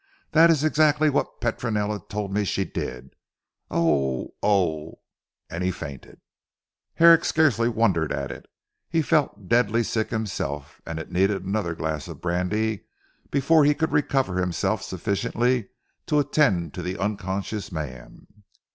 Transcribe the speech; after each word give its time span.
"That 0.31 0.49
is 0.49 0.63
exactly 0.63 1.11
what 1.11 1.39
Petronella 1.41 1.99
told 2.09 2.33
me 2.33 2.43
she 2.43 2.65
did. 2.65 3.15
Oh, 3.69 4.33
oh!" 4.41 5.01
and 5.47 5.63
he 5.63 5.69
fainted. 5.69 6.19
Herrick 6.95 7.23
scarcely 7.23 7.69
wondered 7.69 8.11
at 8.11 8.31
it; 8.31 8.47
he 8.89 9.03
felt 9.03 9.47
deadly 9.47 9.83
sick 9.83 10.09
himself 10.09 10.81
and 10.87 10.97
it 10.97 11.11
needed 11.11 11.43
another 11.45 11.75
glass 11.75 12.07
of 12.07 12.19
brandy 12.19 12.85
before 13.29 13.63
he 13.63 13.75
could 13.75 13.91
recover 13.91 14.39
himself 14.39 14.81
sufficiently 14.81 15.69
to 16.07 16.17
attend 16.17 16.73
to 16.73 16.81
the 16.81 16.97
unconscious 16.97 17.71
man. 17.71 18.25